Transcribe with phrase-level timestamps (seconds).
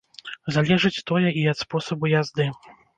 [0.55, 2.53] Залежыць тое і ад спосабу язды.